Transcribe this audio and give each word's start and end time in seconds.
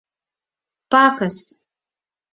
Пакыс!.. 0.91 1.37